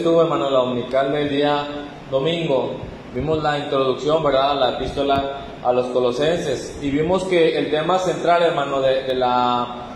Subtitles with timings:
[0.00, 1.66] Estuvo, hermano, la dominical del día
[2.10, 2.76] domingo,
[3.14, 6.78] vimos la introducción, ¿verdad?, a la epístola a los colosenses.
[6.80, 9.90] Y vimos que el tema central, hermano, de, la,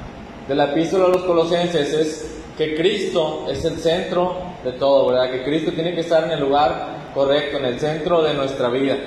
[0.46, 5.30] de la epístola a los colosenses es que Cristo es el centro de todo, ¿verdad?
[5.30, 8.98] Que Cristo tiene que estar en el lugar correcto, en el centro de nuestra vida,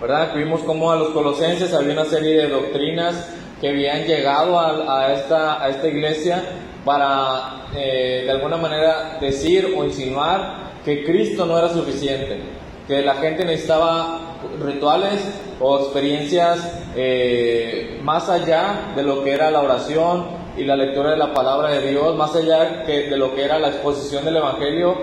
[0.00, 0.36] ¿verdad?
[0.36, 3.28] Vimos cómo a los colosenses había una serie de doctrinas
[3.60, 6.44] que habían llegado a, esta, a esta iglesia
[6.84, 12.40] para eh, de alguna manera decir o insinuar que Cristo no era suficiente,
[12.86, 15.20] que la gente necesitaba rituales
[15.60, 20.26] o experiencias eh, más allá de lo que era la oración
[20.56, 23.58] y la lectura de la palabra de Dios, más allá que de lo que era
[23.58, 24.96] la exposición del Evangelio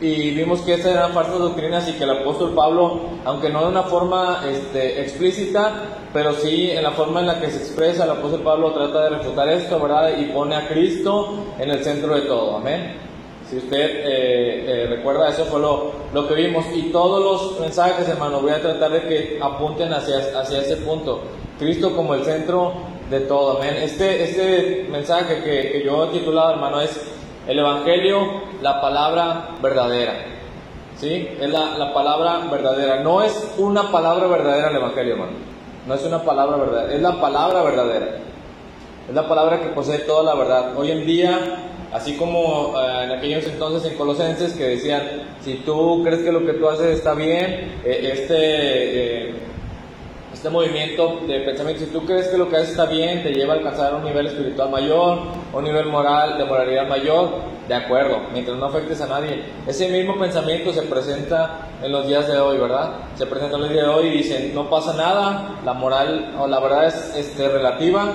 [0.00, 3.68] y vimos que esas eran falsas doctrinas y que el apóstol Pablo, aunque no de
[3.68, 8.10] una forma este, explícita, pero sí en la forma en la que se expresa, el
[8.10, 10.16] apóstol Pablo trata de refutar esto, ¿verdad?
[10.16, 13.08] Y pone a Cristo en el centro de todo, amén.
[13.50, 16.66] Si usted eh, eh, recuerda, eso fue lo, lo, que vimos.
[16.74, 21.22] Y todos los mensajes, hermano, voy a tratar de que apunten hacia, hacia ese punto.
[21.58, 22.74] Cristo como el centro
[23.10, 23.74] de todo, amén.
[23.80, 27.00] Este, este mensaje que, que yo he titulado, hermano, es
[27.48, 30.12] el Evangelio, la palabra verdadera.
[30.98, 31.28] ¿Sí?
[31.40, 33.02] Es la, la, palabra verdadera.
[33.02, 35.32] No es una palabra verdadera el Evangelio, hermano.
[35.86, 36.94] No es una palabra verdadera.
[36.94, 38.06] Es la palabra verdadera.
[39.08, 40.76] Es la palabra que posee toda la verdad.
[40.76, 41.38] Hoy en día,
[41.92, 45.02] así como eh, en aquellos entonces en Colosenses que decían,
[45.40, 49.28] si tú crees que lo que tú haces está bien, eh, este...
[49.30, 49.47] Eh,
[50.38, 53.54] este movimiento de pensamiento, si tú crees que lo que haces está bien, te lleva
[53.54, 55.18] a alcanzar un nivel espiritual mayor,
[55.52, 57.30] un nivel moral, de moralidad mayor,
[57.66, 59.42] de acuerdo, mientras no afectes a nadie.
[59.66, 62.98] Ese mismo pensamiento se presenta en los días de hoy, ¿verdad?
[63.16, 66.46] Se presenta en los días de hoy y dicen, no pasa nada, la moral o
[66.46, 68.12] la verdad es este, relativa,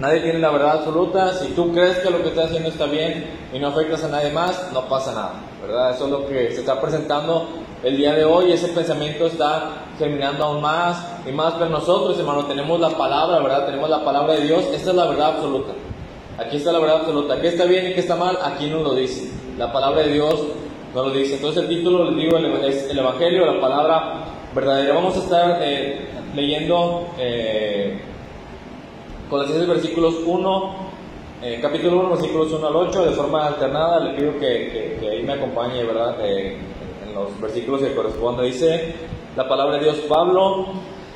[0.00, 3.26] nadie tiene la verdad absoluta, si tú crees que lo que estás haciendo está bien
[3.52, 5.90] y no afectas a nadie más, no pasa nada, ¿verdad?
[5.90, 7.46] Eso es lo que se está presentando
[7.84, 12.44] el día de hoy, ese pensamiento está germinando aún más y más, pero nosotros, hermano,
[12.46, 13.66] tenemos la palabra, ¿verdad?
[13.66, 15.72] Tenemos la palabra de Dios, esta es la verdad absoluta.
[16.38, 17.40] Aquí está la verdad absoluta.
[17.40, 18.38] ¿Qué está bien y qué está mal?
[18.42, 19.30] Aquí no lo dice.
[19.58, 20.40] La palabra de Dios
[20.94, 21.34] no lo dice.
[21.34, 24.24] Entonces el título, les digo, es el Evangelio, la palabra
[24.54, 24.94] verdadera.
[24.94, 27.98] Vamos a estar eh, leyendo eh,
[29.30, 30.74] los versículos 1,
[31.42, 34.00] eh, capítulo 1, versículos 1 al 8, de forma alternada.
[34.00, 36.18] Le pido que, ahí me acompañe, ¿verdad?
[36.22, 36.56] Eh,
[37.08, 38.44] en los versículos que corresponde.
[38.44, 38.94] Dice
[39.36, 40.66] la palabra de Dios, Pablo,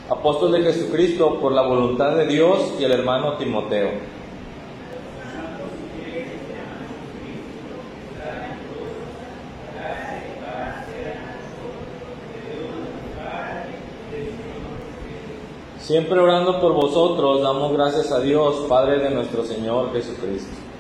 [0.09, 3.91] apóstol de Jesucristo, por la voluntad de Dios y el hermano Timoteo
[15.83, 20.72] Siempre orando por vosotros, damos gracias a Dios, Padre de nuestro Señor Jesucristo.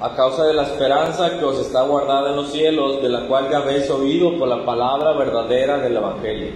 [0.00, 3.50] A causa de la esperanza que os está guardada en los cielos, de la cual
[3.50, 6.52] ya habéis oído por la palabra verdadera del Evangelio.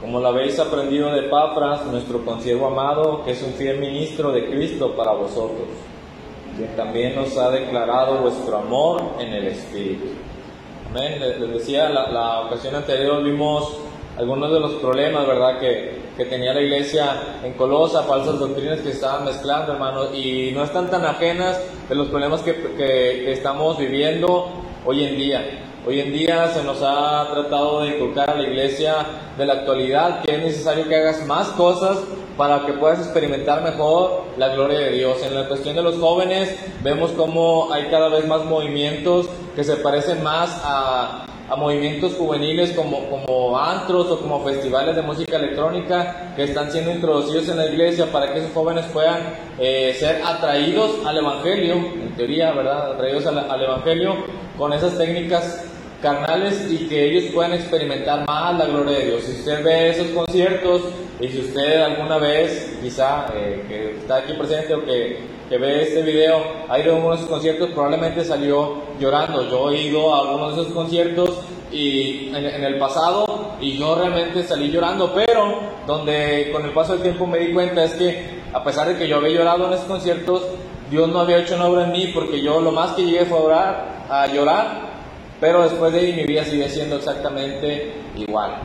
[0.00, 4.50] Como lo habéis aprendido de Papras, nuestro consiervo amado, que es un fiel ministro de
[4.50, 5.68] Cristo para vosotros,
[6.58, 10.06] quien también nos ha declarado vuestro amor en el Espíritu.
[10.90, 11.20] Amén.
[11.20, 13.76] Les decía, la, la ocasión anterior vimos
[14.18, 18.90] algunos de los problemas, ¿verdad?, que, que tenía la iglesia en Colosa, falsas doctrinas que
[18.90, 23.78] estaban mezclando, hermano, y no están tan ajenas de los problemas que, que, que estamos
[23.78, 24.48] viviendo
[24.84, 25.67] hoy en día.
[25.88, 28.94] Hoy en día se nos ha tratado de inculcar a la iglesia
[29.38, 31.96] de la actualidad que es necesario que hagas más cosas
[32.36, 35.22] para que puedas experimentar mejor la gloria de Dios.
[35.22, 39.76] En la cuestión de los jóvenes vemos cómo hay cada vez más movimientos que se
[39.76, 41.24] parecen más a,
[41.56, 47.48] movimientos juveniles como, como antros o como festivales de música electrónica que están siendo introducidos
[47.48, 49.22] en la iglesia para que esos jóvenes puedan
[49.58, 52.92] eh, ser atraídos al Evangelio, en teoría, ¿verdad?
[52.92, 54.16] Atraídos al, al Evangelio
[54.58, 55.67] con esas técnicas
[56.02, 59.22] carnales y que ellos puedan experimentar más la gloria de Dios.
[59.24, 60.82] Si usted ve esos conciertos
[61.20, 65.18] y si usted alguna vez, quizá eh, que está aquí presente o que,
[65.48, 69.48] que, ve este video, ha ido a uno de esos conciertos, probablemente salió llorando.
[69.50, 71.40] Yo he ido a algunos de esos conciertos
[71.72, 76.92] y en, en, el pasado y yo realmente salí llorando, pero donde con el paso
[76.92, 79.72] del tiempo me di cuenta es que a pesar de que yo había llorado en
[79.72, 80.46] esos conciertos,
[80.90, 83.38] Dios no había hecho una obra en mí porque yo lo más que llegué fue
[83.38, 84.87] a orar, a llorar
[85.40, 88.56] pero después de ahí mi vida sigue siendo exactamente igual.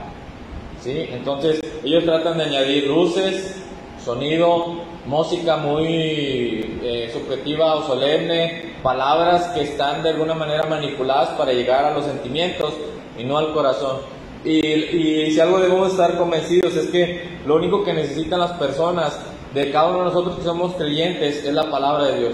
[0.81, 1.07] ¿Sí?
[1.11, 3.61] Entonces ellos tratan de añadir luces,
[4.03, 11.53] sonido, música muy eh, subjetiva o solemne, palabras que están de alguna manera manipuladas para
[11.53, 12.73] llegar a los sentimientos
[13.17, 13.97] y no al corazón.
[14.43, 19.19] Y, y si algo debemos estar convencidos es que lo único que necesitan las personas
[19.53, 22.33] de cada uno de nosotros que somos creyentes es la palabra de Dios.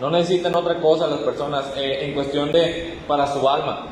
[0.00, 3.86] No necesitan otra cosa las personas eh, en cuestión de para su alma.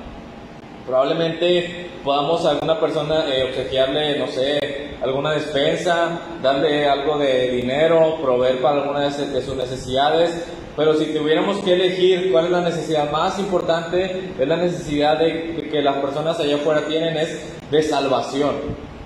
[0.87, 4.58] Probablemente podamos a alguna persona eh, obsequiarle, no sé,
[5.02, 10.44] alguna despensa, darle algo de dinero, proveer para alguna de sus necesidades,
[10.76, 15.69] pero si tuviéramos que elegir cuál es la necesidad más importante, es la necesidad de,
[15.70, 17.38] que las personas allá afuera tienen, es
[17.70, 18.56] de salvación.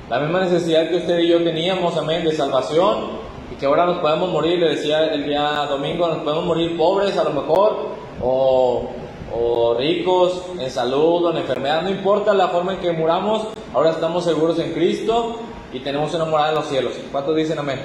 [0.08, 3.98] La misma necesidad que usted y yo teníamos, amén, de salvación, y que ahora nos
[3.98, 7.88] podemos morir, le decía el día domingo, nos podemos morir pobres a lo mejor,
[8.22, 8.90] o,
[9.34, 13.90] o ricos en salud o en enfermedad, no importa la forma en que muramos, ahora
[13.90, 15.40] estamos seguros en Cristo
[15.72, 16.92] y tenemos una morada en los cielos.
[17.12, 17.80] ¿Cuántos dicen amén?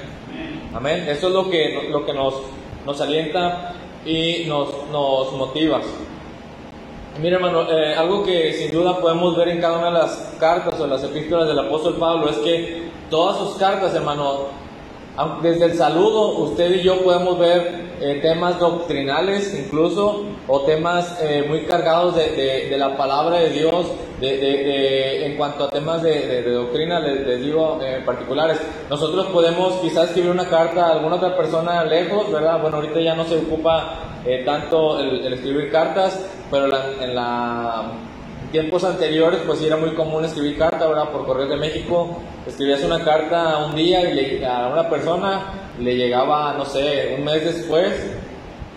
[0.74, 1.06] Amén.
[1.08, 2.34] Eso es lo que, lo que nos
[2.84, 3.74] nos alienta
[4.04, 5.80] y nos, nos motiva.
[7.20, 10.80] Mira, hermano, eh, algo que sin duda podemos ver en cada una de las cartas
[10.80, 14.46] o las epístolas del apóstol Pablo es que todas sus cartas, hermano,
[15.42, 21.44] desde el saludo, usted y yo podemos ver eh, temas doctrinales incluso, o temas eh,
[21.46, 23.86] muy cargados de, de, la palabra de Dios,
[24.20, 28.58] de, en cuanto a temas de, doctrina, les, digo eh, particulares.
[28.88, 32.60] Nosotros podemos quizás escribir una carta a alguna otra persona lejos, ¿verdad?
[32.60, 33.98] Bueno, ahorita ya no se ocupa
[34.46, 36.18] tanto el, escribir cartas,
[36.50, 36.66] pero
[37.00, 37.92] en la
[38.52, 43.02] tiempos anteriores, pues era muy común escribir carta, ahora por correo de México, escribías una
[43.02, 47.92] carta un día y a una persona le llegaba, no sé, un mes después.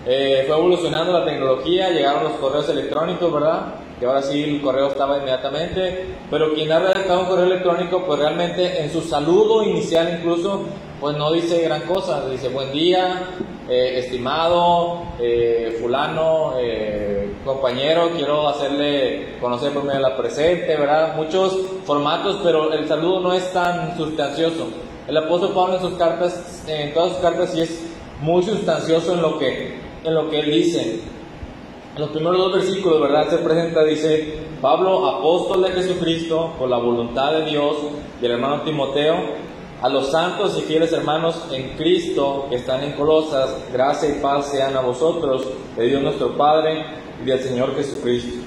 [0.07, 3.75] Eh, fue evolucionando la tecnología, llegaron los correos electrónicos, ¿verdad?
[3.99, 8.19] Que ahora sí el correo estaba inmediatamente, pero quien ha redactado un correo electrónico, pues
[8.19, 10.63] realmente en su saludo inicial incluso,
[10.99, 13.29] pues no dice gran cosa, dice buen día,
[13.67, 17.14] eh, estimado, eh, fulano, eh,
[17.45, 21.15] compañero, quiero hacerle conocer por medio de la presente, ¿verdad?
[21.15, 24.67] Muchos formatos, pero el saludo no es tan sustancioso.
[25.07, 27.85] El apóstol Pablo en sus cartas, en todas sus cartas, sí es
[28.19, 30.99] muy sustancioso en lo que, en lo que él dice.
[31.95, 33.29] En los primeros dos versículos, ¿verdad?
[33.29, 37.75] Se presenta, dice, Pablo, apóstol de Jesucristo, por la voluntad de Dios,
[38.21, 39.45] y el hermano Timoteo,
[39.81, 44.49] a los santos y fieles hermanos en Cristo que están en Colosas, gracia y paz
[44.49, 45.45] sean a vosotros,
[45.77, 48.45] de Dios nuestro Padre y del Señor Jesucristo.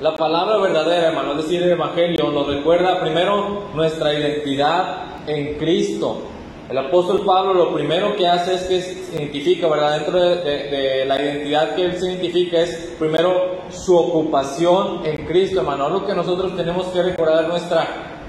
[0.00, 6.22] La palabra verdadera, hermano, es decir, el Evangelio, nos recuerda primero nuestra identidad en Cristo.
[6.70, 9.96] El apóstol Pablo lo primero que hace es que se identifica, ¿verdad?
[9.96, 15.88] Dentro de, la identidad que él se identifica es primero su ocupación en Cristo, hermano.
[15.88, 17.88] Lo que nosotros tenemos que recordar nuestra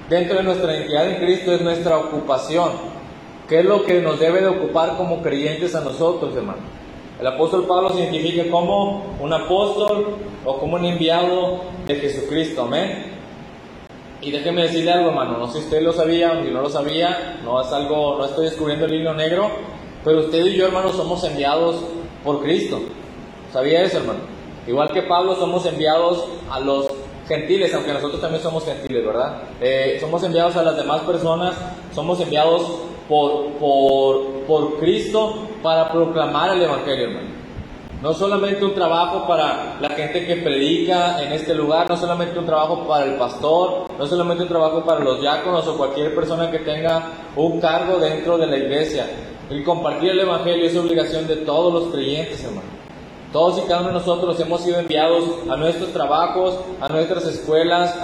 [0.10, 2.72] dentro de nuestra identidad en Cristo es nuestra ocupación.
[3.48, 6.79] ¿Qué es lo que nos debe de ocupar como creyentes a nosotros, hermano?
[7.20, 13.12] El apóstol Pablo se identifica como un apóstol o como un enviado de Jesucristo, amén.
[14.22, 16.70] Y déjeme decirle algo, hermano, no sé si usted lo sabía o si no lo
[16.70, 19.50] sabía, no es algo, no estoy descubriendo el hilo negro,
[20.06, 21.84] pero usted y yo, hermano, somos enviados
[22.24, 22.80] por Cristo.
[23.52, 24.20] ¿Sabía eso, hermano?
[24.66, 26.88] Igual que Pablo, somos enviados a los
[27.28, 29.44] gentiles, aunque nosotros también somos gentiles, ¿verdad?
[29.60, 31.56] Eh, somos enviados a las demás personas,
[31.94, 32.80] somos enviados
[33.10, 37.30] por, por, por Cristo para proclamar el Evangelio, hermano.
[38.02, 42.46] No solamente un trabajo para la gente que predica en este lugar, no solamente un
[42.46, 46.60] trabajo para el pastor, no solamente un trabajo para los diáconos o cualquier persona que
[46.60, 49.06] tenga un cargo dentro de la iglesia.
[49.50, 52.79] El compartir el Evangelio es obligación de todos los creyentes, hermano.
[53.32, 57.96] Todos y cada uno de nosotros hemos sido enviados a nuestros trabajos, a nuestras escuelas,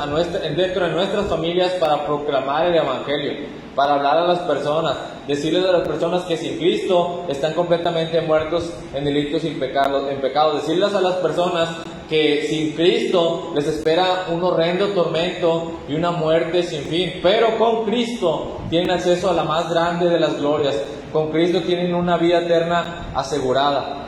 [0.56, 4.96] dentro de nuestras familias para proclamar el Evangelio, para hablar a las personas,
[5.28, 10.22] decirles a las personas que sin Cristo están completamente muertos en delitos y pecados, en
[10.22, 11.70] pecados, decirles a las personas
[12.08, 17.84] que sin Cristo les espera un horrendo tormento y una muerte sin fin, pero con
[17.86, 20.80] Cristo tienen acceso a la más grande de las glorias,
[21.12, 24.05] con Cristo tienen una vida eterna asegurada.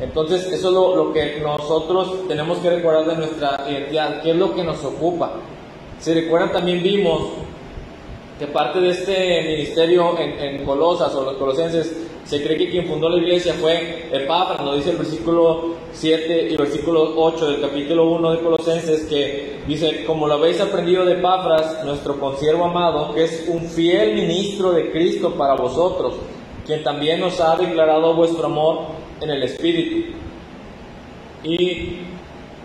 [0.00, 4.54] Entonces, eso es lo, que nosotros tenemos que recordar de nuestra identidad, qué es lo
[4.54, 5.32] que nos ocupa.
[6.00, 7.30] Si recuerdan, también vimos
[8.38, 13.08] que parte de este ministerio en, Colosas o los colosenses, se cree que quien fundó
[13.08, 18.32] la iglesia fue Epafras, nos dice el versículo 7 y versículo 8 del capítulo 1
[18.32, 23.46] de Colosenses, que dice, como lo habéis aprendido de Epafras, nuestro consiervo amado, que es
[23.48, 26.14] un fiel ministro de Cristo para vosotros,
[26.66, 30.16] quien también nos ha declarado vuestro amor en el Espíritu.
[31.44, 31.98] Y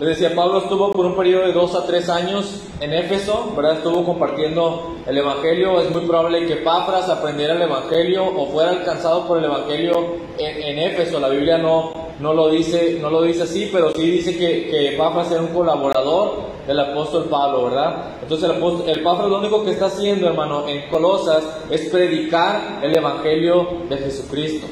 [0.00, 3.74] Les decía, Pablo estuvo por un periodo de dos a tres años en Éfeso, ¿verdad?
[3.74, 5.80] Estuvo compartiendo el Evangelio.
[5.80, 10.80] Es muy probable que Pafras aprendiera el Evangelio o fuera alcanzado por el Evangelio en,
[10.80, 11.20] Éfeso.
[11.20, 14.96] La Biblia no, no, lo dice, no lo dice así, pero sí dice que, que
[14.98, 18.16] Pafras era un colaborador del apóstol Pablo, ¿verdad?
[18.20, 22.96] Entonces el, el Pafras lo único que está haciendo, hermano, en Colosas es predicar el
[22.96, 24.66] Evangelio de Jesucristo.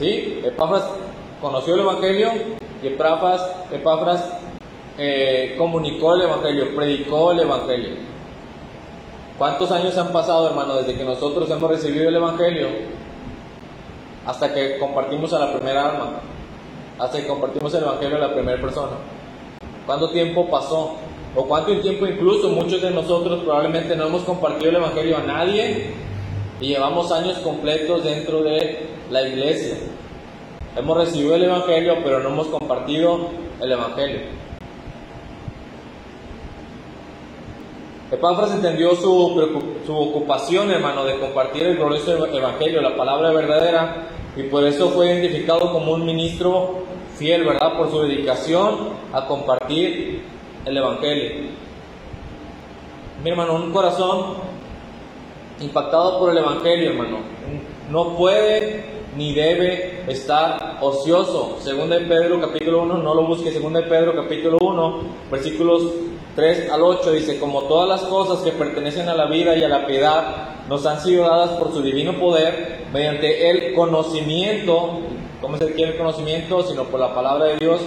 [0.00, 0.40] ¿Sí?
[0.42, 0.84] Epafras
[1.42, 2.30] conoció el Evangelio
[2.82, 4.32] y Epafras,
[4.96, 7.96] eh, comunicó el Evangelio, predicó el Evangelio.
[9.36, 12.68] ¿Cuántos años han pasado, hermano, desde que nosotros hemos recibido el Evangelio
[14.24, 16.20] hasta que compartimos a la primera alma?
[16.98, 18.92] Hasta que compartimos el Evangelio a la primera persona.
[19.84, 20.94] ¿Cuánto tiempo pasó?
[21.36, 25.90] ¿O cuánto tiempo incluso muchos de nosotros probablemente no hemos compartido el Evangelio a nadie
[26.58, 29.76] y llevamos años completos dentro de la iglesia?
[30.76, 34.20] Hemos recibido el Evangelio, pero no hemos compartido el Evangelio.
[38.10, 44.44] Epáfras entendió su, su ocupación, hermano, de compartir el glorioso Evangelio, la palabra verdadera, y
[44.44, 46.84] por eso fue identificado como un ministro
[47.16, 47.76] fiel, ¿verdad?
[47.76, 50.22] Por su dedicación a compartir
[50.64, 51.50] el Evangelio.
[53.22, 54.36] Mi hermano, un corazón
[55.60, 57.18] impactado por el Evangelio, hermano,
[57.90, 61.58] no puede ni debe estar ocioso.
[61.60, 65.00] Segunda de Pedro capítulo 1, no lo busque, segunda de Pedro capítulo 1,
[65.30, 65.82] versículos
[66.36, 69.68] 3 al 8 dice, como todas las cosas que pertenecen a la vida y a
[69.68, 75.00] la piedad nos han sido dadas por su divino poder, mediante el conocimiento,
[75.40, 76.62] ¿cómo se quiere el conocimiento?
[76.62, 77.80] Sino por la palabra de Dios,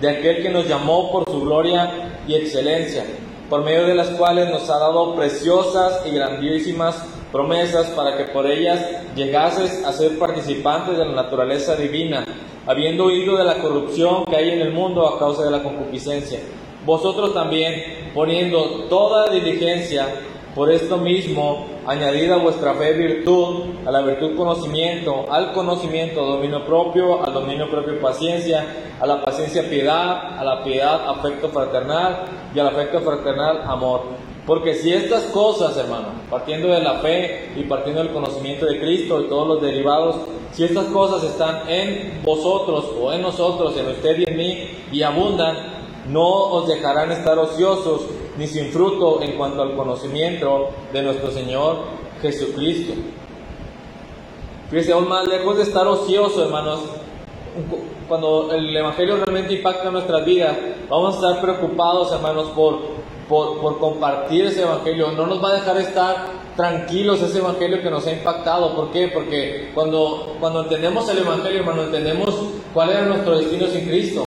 [0.00, 3.04] de aquel que nos llamó por su gloria y excelencia,
[3.48, 7.02] por medio de las cuales nos ha dado preciosas y grandísimas
[7.32, 8.80] promesas para que por ellas
[9.14, 12.24] llegases a ser participantes de la naturaleza divina,
[12.66, 16.40] habiendo oído de la corrupción que hay en el mundo a causa de la concupiscencia.
[16.84, 20.06] Vosotros también, poniendo toda diligencia,
[20.54, 26.64] por esto mismo, añadida a vuestra fe virtud, a la virtud conocimiento, al conocimiento dominio
[26.64, 28.64] propio, al dominio propio paciencia,
[28.98, 34.74] a la paciencia piedad, a la piedad afecto fraternal y al afecto fraternal amor porque
[34.74, 39.28] si estas cosas, hermano, partiendo de la fe y partiendo del conocimiento de Cristo y
[39.28, 40.16] todos los derivados,
[40.52, 45.02] si estas cosas están en vosotros o en nosotros, en usted y en mí, y
[45.02, 45.56] abundan,
[46.08, 48.02] no os dejarán estar ociosos
[48.38, 51.78] ni sin fruto en cuanto al conocimiento de nuestro Señor
[52.22, 52.94] Jesucristo.
[54.70, 56.80] Fíjese, aún más lejos de estar ocioso, hermanos,
[58.08, 60.56] cuando el Evangelio realmente impacta nuestras vidas,
[60.88, 62.95] vamos a estar preocupados, hermanos, por
[63.28, 65.12] por, compartir ese evangelio.
[65.12, 68.74] No nos va a dejar estar tranquilos ese evangelio que nos ha impactado.
[68.74, 69.08] ¿Por qué?
[69.08, 72.34] Porque cuando, cuando entendemos el evangelio, hermano, entendemos
[72.72, 74.24] cuál era nuestro destino sin Cristo.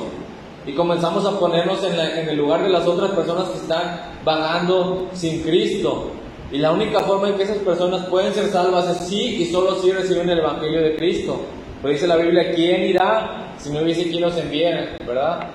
[0.66, 5.42] Y comenzamos a ponernos en, el lugar de las otras personas que están vagando sin
[5.42, 6.12] Cristo.
[6.52, 9.76] Y la única forma en que esas personas pueden ser salvas es sí y solo
[9.76, 11.40] si reciben el Evangelio de Cristo.
[11.82, 14.98] Pero dice la Biblia, ¿quién irá si no hubiese quien nos enviara?
[15.06, 15.52] ¿Verdad?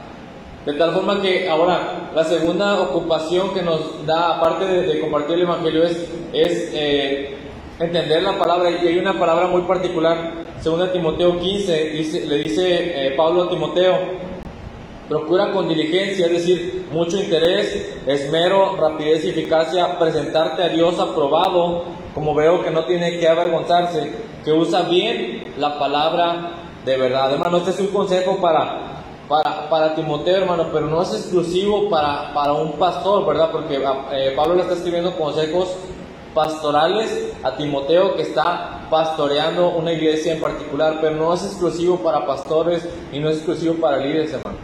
[0.64, 5.42] De tal forma que ahora la segunda ocupación que nos da, aparte de, compartir el
[5.42, 7.36] Evangelio, es, eh,
[7.78, 8.70] entender la palabra.
[8.70, 13.94] Y hay una palabra muy particular, según Timoteo 15, le dice eh, Pablo a Timoteo,
[15.06, 21.84] procura con diligencia, es decir, mucho interés, esmero, rapidez y eficacia, presentarte a Dios aprobado,
[22.14, 26.52] como veo que no tiene que avergonzarse, que usa bien la palabra
[26.86, 27.34] de verdad.
[27.34, 28.93] Hermano, este es un consejo para
[29.34, 33.50] para, para Timoteo, hermano, pero no es exclusivo para, para un pastor, ¿verdad?
[33.50, 35.74] Porque ah, eh, Pablo le está escribiendo consejos
[36.32, 42.26] pastorales a Timoteo que está pastoreando una iglesia en particular, pero no es exclusivo para
[42.26, 44.58] pastores y no es exclusivo para líderes, hermano.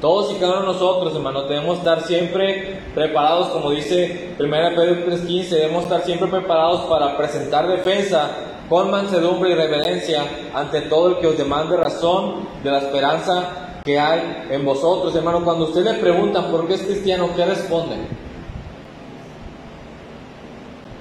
[0.00, 5.06] Todos y cada uno de nosotros, hermano, debemos estar siempre preparados, como dice 1 Pedro
[5.06, 8.30] 3.15, debemos estar siempre preparados para presentar defensa
[8.68, 13.98] con mansedumbre y reverencia ante todo el que os demande razón de la esperanza que
[13.98, 15.14] hay en vosotros.
[15.14, 17.96] Hermano, cuando usted le preguntan por qué es cristiano, ¿qué responde?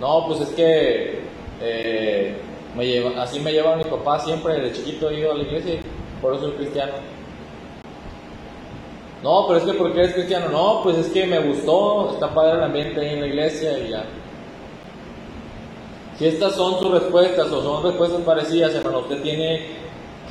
[0.02, 1.22] No, pues es que
[1.62, 2.36] eh,
[2.75, 5.80] me lleva, así me lleva mi papá siempre, de chiquito he ido a la iglesia
[6.22, 6.94] por eso soy cristiano.
[9.24, 10.50] No, pero es que ¿por qué eres cristiano?
[10.50, 13.90] No, pues es que me gustó, está padre el ambiente ahí en la iglesia y
[13.92, 14.04] ya.
[16.18, 19.83] Si estas son sus respuestas o son respuestas parecidas, hermano, usted tiene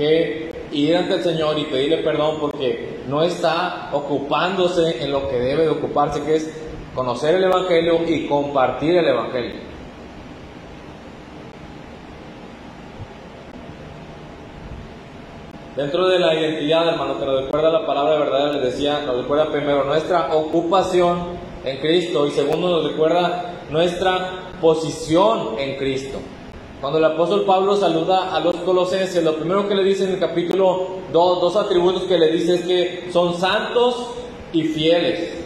[0.02, 5.38] que ir ante el Señor y pedirle perdón porque no está ocupándose en lo que
[5.38, 6.62] debe de ocuparse, que es
[6.94, 9.73] conocer el Evangelio y compartir el Evangelio.
[15.76, 19.16] Dentro de la identidad, hermano, que nos recuerda la palabra de verdad, les decía, nos
[19.16, 21.18] recuerda primero nuestra ocupación
[21.64, 26.18] en Cristo y segundo nos recuerda nuestra posición en Cristo.
[26.82, 30.18] Cuando el apóstol Pablo saluda a los colosenses, lo primero que le dice en el
[30.18, 34.08] capítulo 2, dos atributos que le dice es que son santos
[34.52, 35.44] y fieles.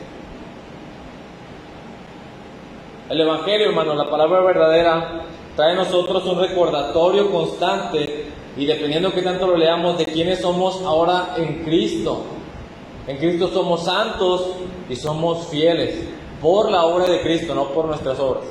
[3.11, 9.17] El Evangelio, hermano, la palabra verdadera, trae a nosotros un recordatorio constante y dependiendo de
[9.17, 12.23] qué tanto lo leamos, de quiénes somos ahora en Cristo.
[13.07, 14.53] En Cristo somos santos
[14.89, 16.03] y somos fieles
[16.41, 18.45] por la obra de Cristo, no por nuestras obras.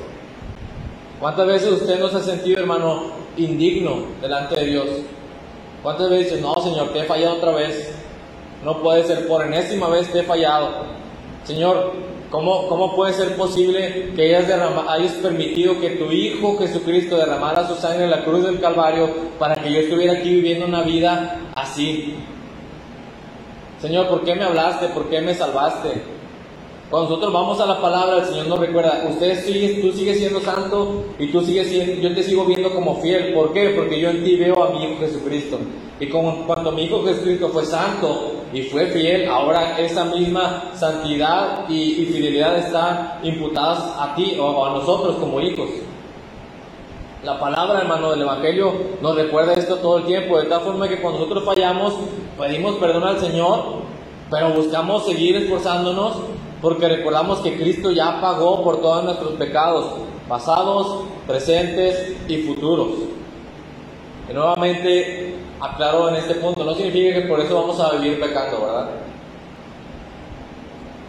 [1.20, 3.04] ¿Cuántas veces usted no se ha sentido, hermano,
[3.38, 4.88] indigno delante de Dios?
[5.82, 7.94] ¿Cuántas veces dice, no, Señor, te he fallado otra vez?
[8.64, 10.70] No puede ser, por enésima vez te he fallado.
[11.46, 11.94] Señor,
[12.30, 14.52] ¿cómo, cómo puede ser posible que hayas,
[14.90, 19.56] hayas permitido que tu Hijo Jesucristo derramara su sangre en la cruz del Calvario para
[19.56, 22.16] que yo estuviera aquí viviendo una vida así?
[23.80, 24.88] Señor, ¿por qué me hablaste?
[24.88, 26.15] ¿Por qué me salvaste?
[26.90, 30.40] Cuando nosotros vamos a la palabra, el Señor nos recuerda, usted sigue, tú sigues siendo
[30.40, 33.34] santo y tú sigues siendo, yo te sigo viendo como fiel.
[33.34, 33.70] ¿Por qué?
[33.70, 35.58] Porque yo en ti veo a mi Hijo Jesucristo.
[36.00, 41.68] Y como cuando mi Hijo Jesucristo fue santo y fue fiel, ahora esa misma santidad
[41.68, 45.70] y, fidelidad están imputadas a ti o a nosotros como hijos.
[47.24, 51.02] La palabra, hermano, del Evangelio nos recuerda esto todo el tiempo, de tal forma que
[51.02, 51.96] cuando nosotros fallamos,
[52.38, 53.86] pedimos perdón al Señor,
[54.30, 56.18] pero buscamos seguir esforzándonos
[56.62, 62.90] porque recordamos que Cristo ya pagó por todos nuestros pecados, pasados, presentes y futuros.
[64.30, 68.62] Y nuevamente aclaro en este punto, no significa que por eso vamos a vivir pecando,
[68.62, 68.90] ¿verdad?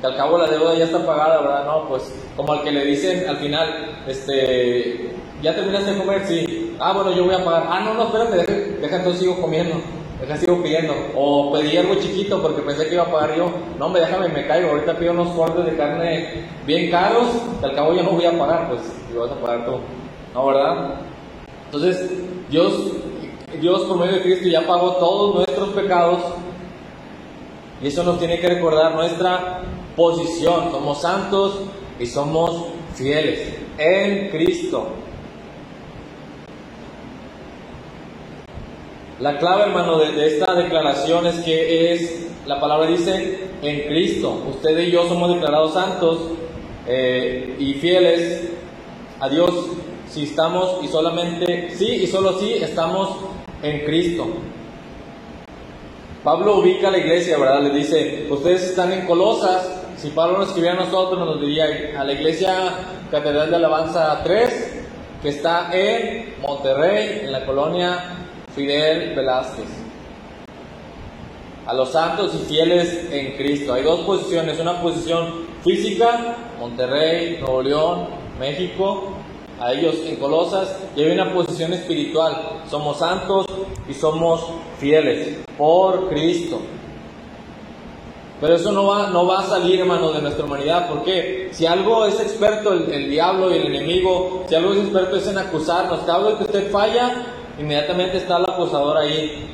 [0.01, 1.65] Que al cabo la deuda ya está pagada, ¿verdad?
[1.65, 5.11] No, pues como al que le dicen al final, este,
[5.43, 6.27] ¿ya terminaste de comer?
[6.27, 6.77] Sí.
[6.79, 7.67] Ah, bueno, yo voy a pagar.
[7.71, 9.77] Ah, no, no, espérate, deja, deja entonces sigo comiendo.
[10.21, 10.95] Deja sigo pidiendo.
[11.15, 13.51] O pedí algo chiquito porque pensé que iba a pagar yo.
[13.79, 14.71] No, me déjame, me caigo.
[14.71, 17.29] Ahorita pido unos cortes de carne bien caros.
[17.61, 18.69] Que al cabo yo no voy a pagar.
[18.69, 18.81] Pues,
[19.13, 19.73] y vas a pagar tú.
[20.35, 21.01] No, ¿verdad?
[21.67, 22.11] Entonces,
[22.51, 22.93] Dios,
[23.61, 26.23] Dios por medio de Cristo ya pagó todos nuestros pecados.
[27.83, 29.63] Y eso nos tiene que recordar nuestra
[29.95, 30.71] posición.
[30.71, 31.61] Somos santos
[31.99, 34.89] y somos fieles en Cristo.
[39.19, 44.43] La clave, hermano, de, esta declaración es que es, la palabra dice, en Cristo.
[44.51, 46.19] Usted y yo somos declarados santos
[46.87, 48.51] eh, y fieles
[49.19, 49.51] a Dios
[50.11, 53.17] si estamos y solamente, sí y solo sí estamos
[53.63, 54.27] en Cristo.
[56.23, 57.63] Pablo ubica a la iglesia, ¿verdad?
[57.63, 59.83] Le dice, ustedes están en Colosas.
[59.97, 61.65] Si Pablo nos escribiera a nosotros, nos diría
[61.99, 62.75] a la iglesia
[63.11, 64.83] Catedral de Alabanza 3,
[65.23, 68.26] que está en Monterrey, en la colonia
[68.57, 69.67] Fidel Velázquez.
[71.67, 73.75] A los santos y fieles en Cristo.
[73.75, 78.07] Hay dos posiciones, una posición física, Monterrey, Nuevo León,
[78.41, 79.09] México,
[79.61, 82.63] a ellos en Colosas, y hay una posición espiritual.
[82.71, 83.47] Somos santos
[83.89, 84.47] y somos
[84.79, 86.61] fieles por Cristo.
[88.41, 90.89] Pero eso no va, no va a salir, hermano, de nuestra humanidad.
[90.89, 95.17] porque Si algo es experto el, el, diablo y el enemigo, si algo es experto
[95.17, 96.01] es en acusarnos.
[96.01, 97.27] Cada vez que usted falla,
[97.59, 99.53] inmediatamente está el acusador ahí.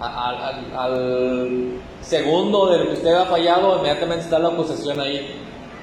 [0.00, 5.40] Al, segundo de lo que usted ha fallado, inmediatamente está la acusación ahí,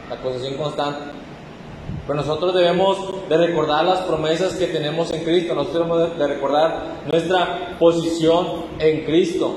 [0.10, 1.00] la acusación constante.
[2.06, 6.84] Pero nosotros debemos de recordar las promesas que tenemos en Cristo, nosotros debemos de recordar
[7.12, 9.56] nuestra posición en Cristo.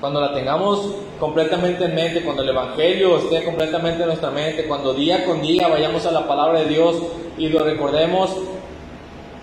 [0.00, 4.94] Cuando la tengamos completamente en mente, cuando el Evangelio esté completamente en nuestra mente, cuando
[4.94, 6.96] día con día vayamos a la palabra de Dios
[7.36, 8.30] y lo recordemos,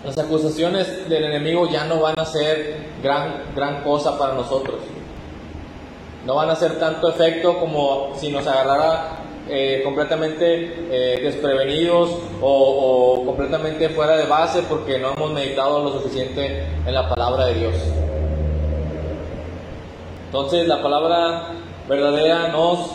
[0.06, 4.82] las acusaciones del enemigo ya no van a ser gran, gran cosa para nosotros.
[6.26, 12.10] No van a hacer tanto efecto como si nos agarrara eh, completamente eh, desprevenidos
[12.42, 17.46] o, o, completamente fuera de base porque no hemos meditado lo suficiente en la palabra
[17.48, 17.76] de Dios.
[20.28, 21.52] Entonces la palabra
[21.88, 22.92] verdadera nos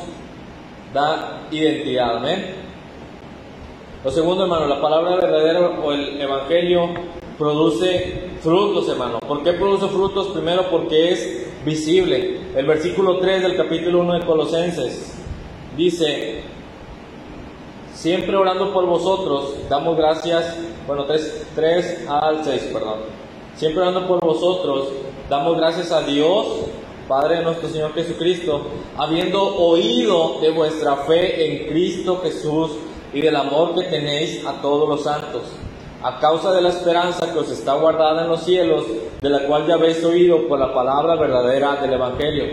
[0.93, 2.17] da identidad.
[2.17, 2.60] Amén.
[4.03, 6.89] Lo segundo, hermano, la palabra verdadera o el evangelio
[7.37, 9.19] produce frutos, hermano.
[9.21, 10.29] ¿Por qué produce frutos?
[10.29, 12.41] Primero porque es visible.
[12.57, 15.19] El versículo 3 del capítulo 1 de Colosenses
[15.77, 16.41] dice,
[17.93, 23.01] siempre orando por vosotros, damos gracias, bueno, 3, 3 al 6, perdón.
[23.55, 24.95] Siempre orando por vosotros,
[25.29, 26.47] damos gracias a Dios,
[27.07, 28.63] Padre de nuestro Señor Jesucristo,
[28.97, 32.71] habiendo oído de vuestra fe en Cristo Jesús
[33.13, 35.43] y del amor que tenéis a todos los santos,
[36.03, 38.85] a causa de la esperanza que os está guardada en los cielos,
[39.21, 42.45] de la cual ya habéis oído por la palabra verdadera del Evangelio,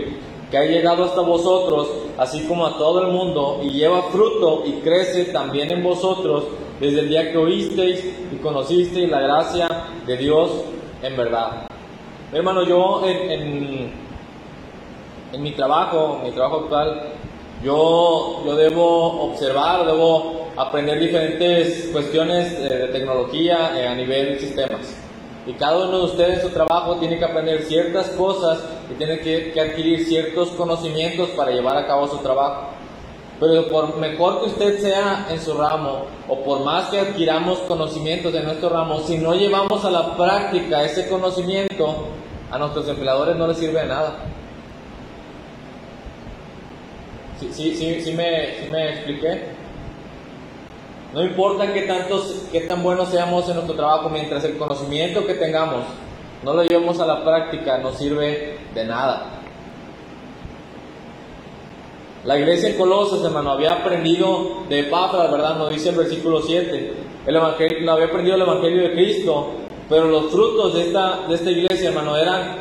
[0.50, 4.72] que ha llegado hasta vosotros, así como a todo el mundo, y lleva fruto y
[4.80, 6.44] crece también en vosotros
[6.80, 9.68] desde el día que oísteis y conocisteis la gracia
[10.06, 10.50] de Dios
[11.02, 11.66] en verdad.
[12.32, 13.92] Hermano, yo en,
[15.32, 17.12] en, mi trabajo, mi trabajo actual,
[17.64, 24.92] yo, yo debo observar, debo aprender diferentes cuestiones de tecnología eh, a nivel sistemas.
[25.46, 28.58] Y cada uno de ustedes en su trabajo tiene que aprender ciertas cosas
[28.90, 32.70] y tiene que, que adquirir ciertos conocimientos para llevar a cabo su trabajo.
[33.38, 38.32] Pero por mejor que usted sea en su ramo, o por más que adquiramos conocimientos
[38.32, 42.08] de nuestro ramo, si no llevamos a la práctica ese conocimiento,
[42.50, 44.16] a nuestros empleadores no les sirve de nada.
[47.38, 49.57] ¿Sí, sí, sí, sí me, sí me expliqué?
[51.14, 55.34] No importa qué, tantos, qué tan buenos seamos en nuestro trabajo, mientras el conocimiento que
[55.34, 55.84] tengamos
[56.44, 59.38] no lo llevemos a la práctica, no sirve de nada.
[62.24, 65.56] La iglesia en Colosas, hermano, había aprendido de Epafras, ¿verdad?
[65.56, 66.92] Nos dice el versículo 7.
[67.26, 69.50] El evangelio, había aprendido el Evangelio de Cristo,
[69.88, 72.56] pero los frutos de esta, de esta iglesia, hermano, eran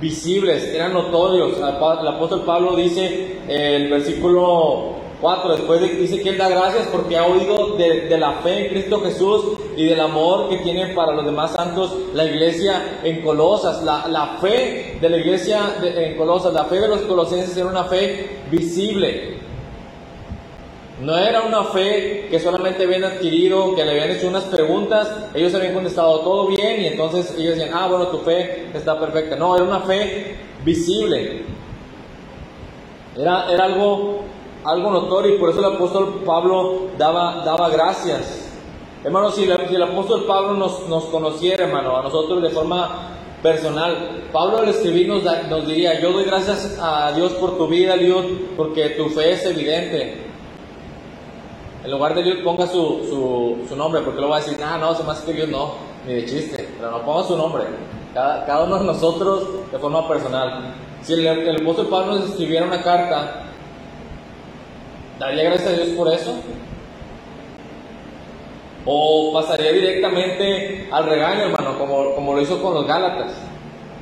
[0.00, 1.56] visibles, eran notorios.
[1.56, 5.56] El apóstol Pablo dice, el versículo 4.
[5.56, 9.58] Después dice que Él da gracias porque ha oído de, la fe en Cristo Jesús
[9.76, 13.82] y del amor que tiene para los demás santos la iglesia en Colosas.
[13.82, 18.38] La, fe de la iglesia en Colosas, la fe de los colosenses era una fe
[18.52, 19.38] visible.
[21.02, 25.52] No era una fe que solamente habían adquirido, que le habían hecho unas preguntas, ellos
[25.56, 29.34] habían contestado todo bien y entonces ellos decían, ah, bueno, tu fe está perfecta.
[29.34, 31.42] No, era una fe visible.
[33.16, 34.35] Era, era algo
[34.66, 38.42] algo notorio y por eso el apóstol Pablo daba, daba gracias.
[39.04, 44.58] Hermano, si, el apóstol Pablo nos, nos, conociera, hermano, a nosotros de forma personal, Pablo
[44.58, 48.24] al escribir nos, nos diría, yo doy gracias a Dios por tu vida, Dios,
[48.56, 50.24] porque tu fe es evidente.
[51.84, 54.92] En lugar de Dios ponga su, su, nombre, porque lo va a decir, ah, no,
[54.96, 55.74] se me hace que Dios no,
[56.04, 57.62] ni de chiste, pero no ponga su nombre.
[58.12, 60.74] Cada, cada uno de nosotros de forma personal.
[61.02, 63.46] Si el, el apóstol Pablo nos escribiera una carta,
[65.18, 66.34] ¿Daría gracias a Dios por eso?
[68.84, 73.32] ¿O pasaría directamente al regaño, hermano, como, como lo hizo con los Gálatas?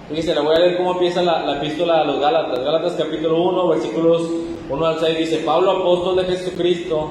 [0.08, 2.58] Fíjese, le voy a leer cómo empieza la, la epístola a los Gálatas.
[2.64, 4.28] Gálatas capítulo 1, versículos
[4.68, 7.10] 1 al 6 dice, Pablo apóstol de Jesucristo,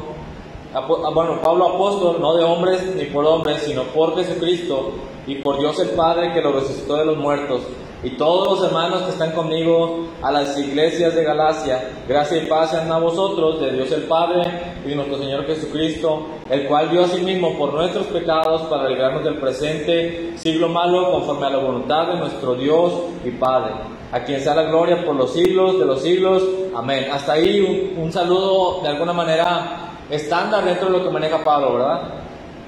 [0.73, 0.81] ah,
[1.13, 4.91] bueno, Pablo apóstol, no de hombres ni por hombres, sino por Jesucristo
[5.25, 7.61] y por Dios el Padre que lo resucitó de los muertos
[8.03, 12.71] y todos los hermanos que están conmigo a las iglesias de Galacia, gracia y paz
[12.71, 14.43] sean a vosotros, de Dios el Padre
[14.85, 18.89] y de nuestro Señor Jesucristo, el cual dio a sí mismo por nuestros pecados para
[18.89, 23.71] librarnos del presente siglo malo, conforme a la voluntad de nuestro Dios y Padre,
[24.11, 26.43] a quien sea la gloria por los siglos de los siglos.
[26.75, 27.07] Amén.
[27.11, 27.61] Hasta ahí
[27.95, 32.01] un, un saludo de alguna manera estándar dentro de lo que maneja Pablo, ¿verdad?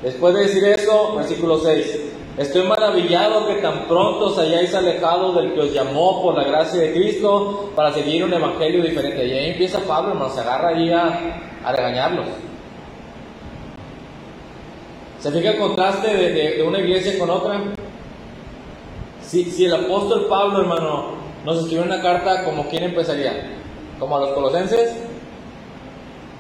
[0.01, 2.04] Después de decir eso, versículo 6.
[2.37, 6.81] Estoy maravillado que tan pronto os hayáis alejado del que os llamó por la gracia
[6.81, 9.25] de Cristo para seguir un evangelio diferente.
[9.25, 12.27] Y ahí empieza Pablo, hermano, se agarra ahí a, regañarlos.
[15.19, 17.61] ¿Se fija el contraste de, una iglesia con otra?
[19.21, 23.55] Si, si, el apóstol Pablo, hermano, nos escribió una carta, ¿como quién empezaría?
[23.97, 24.93] ¿Como a los colosenses?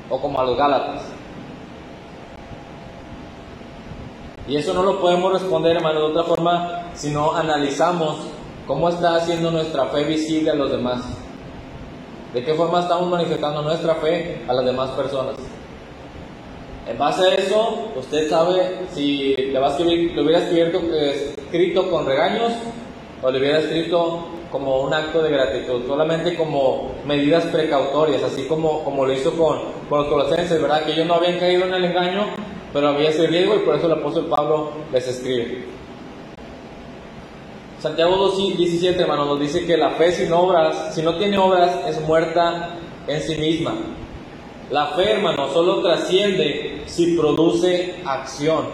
[0.09, 1.14] ¿O como a los gálatas?
[4.47, 8.17] Y eso no lo podemos responder, hermano, de otra forma si no analizamos
[8.67, 11.03] cómo está haciendo nuestra fe visible a los demás.
[12.33, 15.35] ¿De qué forma estamos manifestando nuestra fe a las demás personas?
[16.87, 21.89] En base a eso, usted sabe si le, va a escribir, le hubiera escrito, escrito
[21.89, 22.51] con regaños
[23.23, 28.83] o le hubiera escrito como un acto de gratitud, solamente como medidas precautorias, así como,
[28.83, 30.83] como lo hizo con, con los colosenses, ¿verdad?
[30.85, 32.25] Que ellos no habían caído en el engaño,
[32.75, 35.63] pero había ese riesgo y por eso el apóstol Pablo les escribe.
[37.79, 42.01] Santiago 2.17, hermano, nos dice que la fe sin obras, si no tiene obras, es
[42.01, 42.75] muerta
[43.07, 43.75] en sí misma.
[44.71, 48.65] La fe, hermano, solo trasciende si produce acción.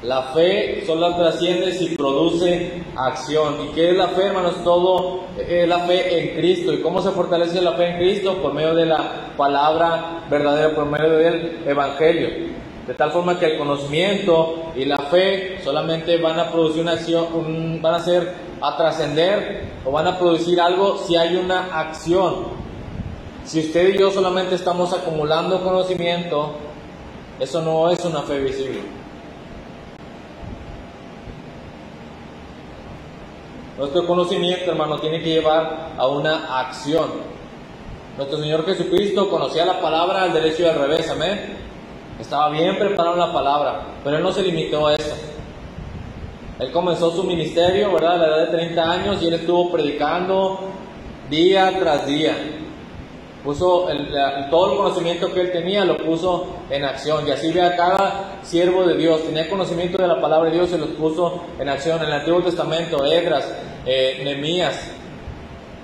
[0.00, 3.66] La fe solo trasciende si produce acción.
[3.66, 4.64] ¿Y qué es la fe, hermanos?
[4.64, 6.72] Todo es la fe en Cristo.
[6.72, 8.40] ¿Y cómo se fortalece la fe en Cristo?
[8.40, 12.56] Por medio de la palabra verdadera, por medio del Evangelio.
[12.86, 17.82] De tal forma que el conocimiento y la fe solamente van a producir una acción,
[17.82, 22.46] van a ser a trascender o van a producir algo si hay una acción.
[23.44, 26.52] Si usted y yo solamente estamos acumulando conocimiento,
[27.40, 28.80] eso no es una fe visible.
[33.76, 37.10] Nuestro conocimiento, hermano, tiene que llevar a una acción.
[38.16, 41.65] Nuestro Señor Jesucristo conocía la palabra al derecho y al revés, amén.
[42.20, 45.14] Estaba bien preparado la palabra, pero Él no se limitó a eso.
[46.58, 48.14] Él comenzó su ministerio, ¿verdad?
[48.14, 50.60] A la edad de 30 años y Él estuvo predicando
[51.28, 52.34] día tras día.
[53.44, 53.86] Puso
[54.50, 57.28] todo el conocimiento que Él tenía, lo puso en acción.
[57.28, 59.22] Y así ve a cada siervo de Dios.
[59.22, 61.98] Tenía conocimiento de la palabra de Dios y los puso en acción.
[62.00, 63.52] En el Antiguo Testamento, Edras,
[63.84, 64.90] eh, Nemías.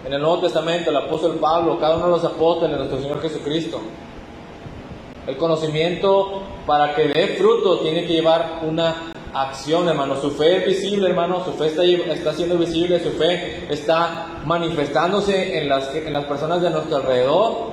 [0.07, 3.81] En el Nuevo Testamento, el apóstol Pablo, cada uno de los apóstoles nuestro Señor Jesucristo.
[5.27, 10.21] El conocimiento para que dé fruto tiene que llevar una acción, hermano.
[10.21, 11.45] Su fe es visible, hermano.
[11.45, 16.61] Su fe está, está siendo visible, su fe está manifestándose en las, en las personas
[16.61, 17.73] de nuestro alrededor.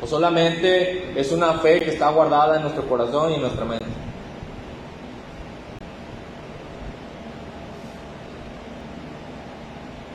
[0.00, 3.84] O solamente es una fe que está guardada en nuestro corazón y en nuestra mente.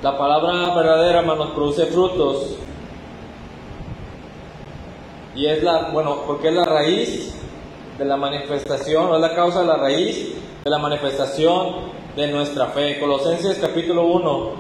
[0.02, 2.58] La palabra verdadera, hermanos, produce frutos
[5.36, 7.34] y es la, bueno, porque es la raíz
[7.98, 12.68] de la manifestación, o es la causa de la raíz de la manifestación de nuestra
[12.68, 13.00] fe.
[13.00, 14.52] Colosenses capítulo 1,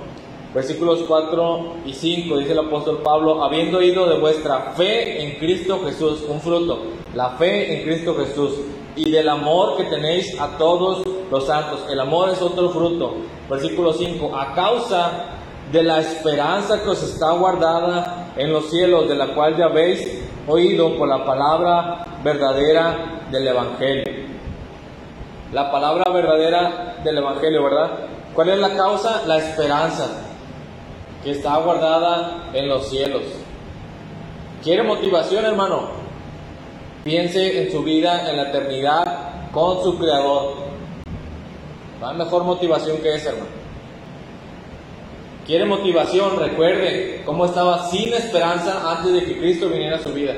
[0.54, 5.80] versículos 4 y 5, dice el apóstol Pablo, habiendo oído de vuestra fe en Cristo
[5.86, 6.80] Jesús, un fruto,
[7.14, 8.54] la fe en Cristo Jesús,
[8.96, 11.86] y del amor que tenéis a todos los santos.
[11.90, 13.16] El amor es otro fruto.
[13.50, 19.16] Versículo 5, a causa de la esperanza que os está guardada en los cielos, de
[19.16, 24.04] la cual ya habéis oído por la palabra verdadera del Evangelio.
[25.52, 27.92] La palabra verdadera del Evangelio, ¿verdad?
[28.34, 29.24] ¿Cuál es la causa?
[29.26, 30.08] La esperanza
[31.24, 33.24] que está guardada en los cielos.
[34.64, 35.90] ¿Quiere motivación, hermano?
[37.04, 40.56] Piense en su vida, en la eternidad, con su Creador.
[42.00, 43.63] No hay mejor motivación que esa, hermano.
[45.46, 50.36] Quiere motivación, recuerde cómo estaba sin esperanza antes de que Cristo viniera a su vida.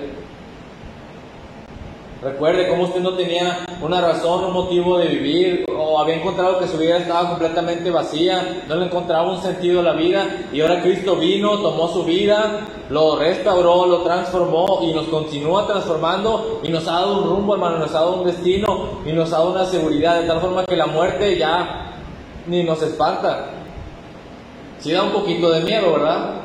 [2.23, 6.67] Recuerde cómo usted no tenía una razón, un motivo de vivir, o había encontrado que
[6.67, 10.81] su vida estaba completamente vacía, no le encontraba un sentido a la vida, y ahora
[10.81, 16.87] Cristo vino, tomó su vida, lo restauró, lo transformó y nos continúa transformando y nos
[16.87, 19.65] ha dado un rumbo, hermano, nos ha dado un destino y nos ha dado una
[19.65, 21.91] seguridad, de tal forma que la muerte ya
[22.47, 23.51] ni nos espanta.
[24.85, 26.41] Sí da un poquito de miedo, ¿verdad?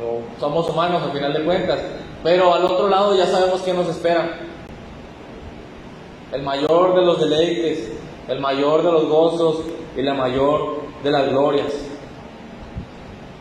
[0.00, 1.78] No, somos humanos al final de cuentas.
[2.24, 4.40] Pero al otro lado ya sabemos qué nos espera.
[6.32, 7.92] El mayor de los deleites,
[8.26, 9.60] el mayor de los gozos
[9.96, 11.72] y la mayor de las glorias.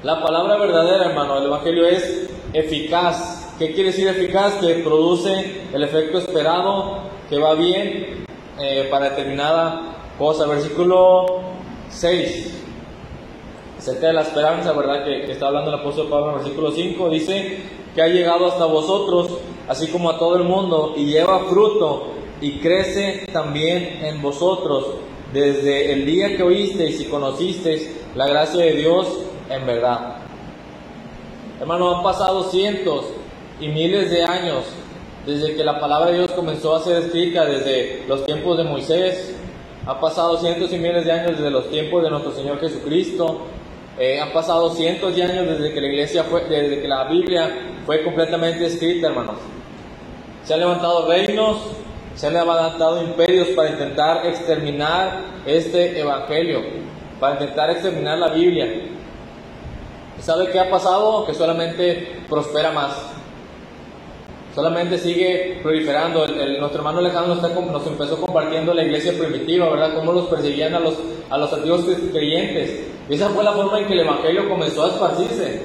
[0.03, 3.55] La palabra verdadera, hermano, el Evangelio es eficaz.
[3.57, 4.57] ¿Qué quiere decir eficaz?
[4.57, 6.99] Que produce el efecto esperado,
[7.31, 8.27] que va bien
[8.59, 10.45] eh, para determinada cosa.
[10.45, 11.25] Versículo
[11.89, 12.64] 6
[13.85, 15.03] acerca de la esperanza, ¿verdad?
[15.03, 17.59] Que, está hablando el apóstol Pablo en el versículo 5, dice
[17.93, 22.07] que ha llegado hasta vosotros, así como a todo el mundo, y lleva fruto
[22.41, 24.87] y crece también en vosotros
[25.31, 29.19] desde el día que oísteis y conocisteis la gracia de Dios
[29.51, 30.15] en verdad.
[31.61, 33.05] Hermano, han pasado cientos
[33.61, 34.63] y miles de años
[35.27, 39.35] desde que la palabra de Dios comenzó a ser escrita, desde los tiempos de Moisés,
[39.85, 43.41] ha pasado cientos y miles de años desde los tiempos de nuestro Señor Jesucristo,
[43.97, 47.77] eh, han pasado cientos de años desde que la iglesia fue, desde que la Biblia
[47.85, 49.37] fue completamente escrita, hermanos.
[50.43, 51.57] Se han levantado reinos,
[52.15, 56.61] se han levantado imperios para intentar exterminar este evangelio,
[57.19, 58.67] para intentar exterminar la Biblia.
[60.19, 61.25] ¿Sabe qué ha pasado?
[61.25, 63.11] Que solamente prospera más.
[64.55, 66.25] Solamente sigue proliferando.
[66.25, 69.93] nuestro hermano Alejandro nos empezó compartiendo la iglesia primitiva, ¿verdad?
[69.95, 70.95] Cómo los perseguían a los,
[71.29, 74.87] a los antiguos creyentes y esa fue la forma en que el Evangelio comenzó a
[74.87, 75.61] esparcirse.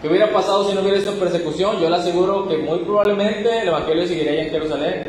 [0.00, 1.78] ¿Qué hubiera pasado si no hubiera esta persecución?
[1.78, 5.04] Yo le aseguro que muy probablemente el Evangelio seguiría en Jerusalén.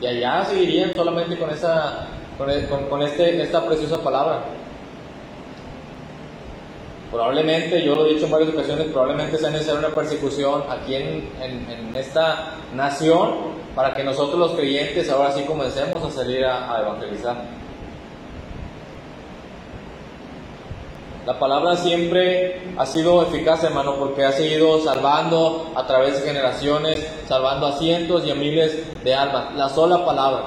[0.00, 2.06] Y allá seguirían solamente con, esa,
[2.38, 4.44] con, este, esta preciosa palabra.
[7.12, 11.30] Probablemente, yo lo he dicho en varias ocasiones, probablemente sea necesaria una persecución aquí en,
[11.40, 17.62] en, esta nación para que nosotros los creyentes ahora sí comencemos a salir a evangelizar.
[21.24, 27.06] La palabra siempre ha sido eficaz, hermano, porque ha seguido salvando a través de generaciones,
[27.28, 29.54] salvando a cientos y a miles de almas.
[29.54, 30.46] La sola palabra.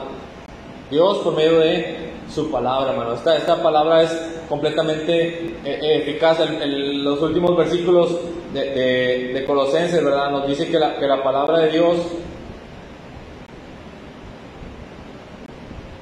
[0.91, 3.13] Dios por medio de su palabra, hermano.
[3.13, 6.39] Esta, esta palabra es completamente eh, eh, eficaz.
[6.39, 8.17] En, los últimos versículos
[8.53, 10.31] de, de, Colosenses, ¿verdad?
[10.31, 11.97] Nos dice que la, que la palabra de Dios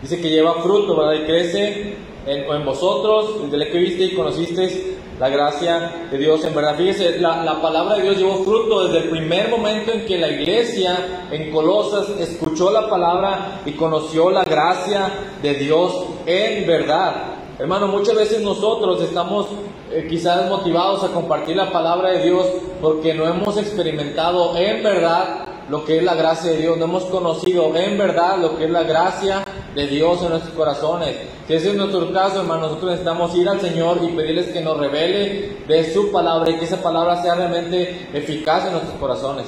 [0.01, 1.21] dice que lleva fruto, ¿verdad?
[1.21, 6.43] Y crece en, en vosotros, desde el que viste y conocisteis la gracia de Dios
[6.43, 6.75] en verdad.
[6.75, 10.29] Fíjese, la, la, palabra de Dios llevó fruto desde el primer momento en que la
[10.29, 15.09] iglesia en Colosas escuchó la palabra y conoció la gracia
[15.41, 17.32] de Dios en verdad.
[17.59, 19.45] Hermano, muchas veces nosotros estamos
[19.91, 22.47] eh, quizás motivados a compartir la palabra de Dios
[22.81, 27.03] porque no hemos experimentado en verdad lo que es la gracia de Dios, no hemos
[27.05, 29.43] conocido en verdad lo que es la gracia
[29.75, 31.15] de Dios en nuestros corazones.
[31.47, 34.77] Si ese es nuestro caso, hermano, nosotros necesitamos ir al Señor y pedirles que nos
[34.77, 39.45] revele de su palabra y que esa palabra sea realmente eficaz en nuestros corazones.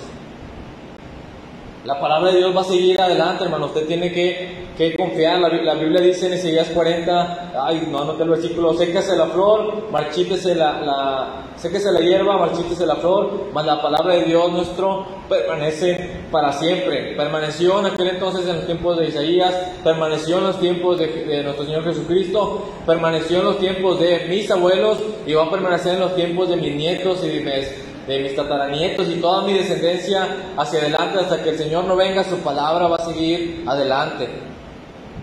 [1.86, 3.68] La palabra de Dios va a seguir adelante, hermano.
[3.68, 5.40] Usted tiene que, que confiar.
[5.40, 9.92] La, la, Biblia dice en Isaías 40, ay, no anoté el versículo, séquese la flor,
[9.92, 15.06] marchítese la, la, séquese la hierba, marchítese la flor, mas la palabra de Dios nuestro
[15.30, 17.14] permanece para siempre.
[17.16, 21.66] Permaneció en aquel entonces en los tiempos de Isaías, permaneció en los tiempos de, nuestro
[21.66, 26.16] Señor Jesucristo, permaneció en los tiempos de mis abuelos y va a permanecer en los
[26.16, 30.80] tiempos de mis nietos y de mis de mis tataranietos y toda mi descendencia hacia
[30.80, 34.30] adelante hasta que el Señor no venga, su palabra va a seguir adelante.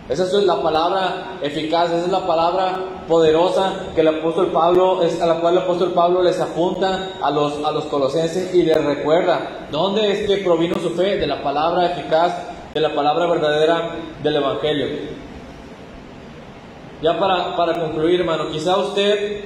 [0.09, 5.23] Esa es la palabra eficaz, esa es la palabra poderosa que el apóstol Pablo, es
[5.23, 8.85] a la cual el apóstol Pablo les apunta a los, a los colosenses y les
[8.85, 12.35] recuerda dónde es que provino su fe, de la palabra eficaz,
[12.75, 13.91] de la palabra verdadera
[14.23, 14.87] del Evangelio.
[17.01, 19.45] Ya para, para concluir, hermano, quizá usted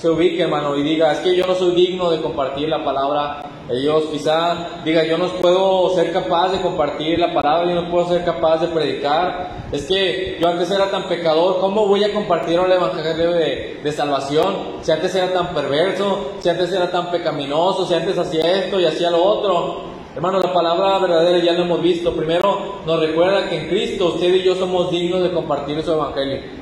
[0.00, 3.42] se ubique, hermano, y diga, es que yo no soy digno de compartir la palabra
[3.68, 4.04] de Dios.
[4.10, 8.24] Quizá diga, yo no puedo ser capaz de compartir la palabra, yo no puedo ser
[8.24, 9.66] capaz de predicar.
[9.70, 13.92] Es que yo antes era tan pecador, ¿cómo voy a compartir el evangelio de, de
[13.92, 14.78] salvación?
[14.80, 18.86] Si antes era tan perverso, si antes era tan pecaminoso, si antes hacía esto y
[18.86, 19.90] hacía lo otro.
[20.16, 22.14] Hermano, la palabra verdadera ya lo hemos visto.
[22.14, 26.59] Primero nos recuerda que en Cristo usted y yo somos dignos de compartir su evangelio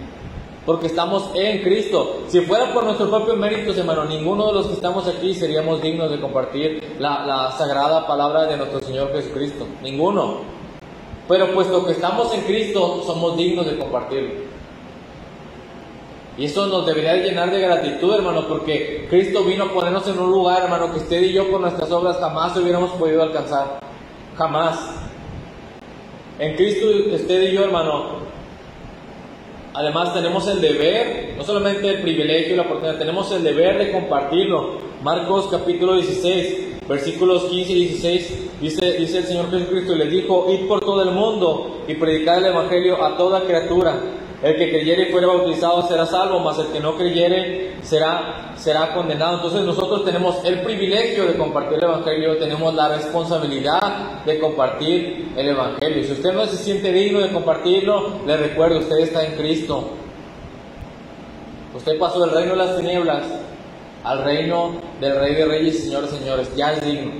[0.69, 2.25] porque estamos en Cristo.
[2.29, 6.11] Si fuera por nuestros propios méritos, hermano, ninguno de los que estamos aquí seríamos dignos
[6.11, 9.67] de compartir la, sagrada palabra de nuestro Señor Jesucristo.
[9.83, 10.41] Ninguno.
[11.27, 14.43] Pero puesto que estamos en Cristo, somos dignos de compartirlo.
[16.37, 20.31] Y eso nos debería llenar de gratitud, hermano, porque Cristo vino a ponernos en un
[20.31, 23.81] lugar, hermano, que usted y yo con nuestras obras jamás hubiéramos podido alcanzar.
[24.37, 24.79] Jamás.
[26.39, 28.29] En Cristo usted y yo, hermano,
[29.75, 33.93] Además tenemos el deber, no solamente el privilegio y la oportunidad, tenemos el deber de
[33.93, 34.79] compartirlo.
[35.03, 40.47] Marcos capítulo 16, versículos 15 y 16, dice, dice el Señor Jesucristo y les dijo,
[40.51, 44.01] id por todo el mundo y predicad el Evangelio a toda criatura.
[44.41, 48.95] El que creyere y fuere bautizado será salvo, mas el que no creyere será, será
[48.95, 49.37] condenado.
[49.37, 55.49] Entonces nosotros tenemos el privilegio de compartir el Evangelio, tenemos la responsabilidad de compartir el
[55.49, 56.05] Evangelio.
[56.05, 59.91] Si usted no se siente digno de compartirlo, le recuerdo, usted está en Cristo.
[61.75, 63.25] Usted pasó del reino de las tinieblas
[64.05, 66.55] al reino del Rey de Reyes Señores Señores.
[66.55, 67.11] Ya es digno.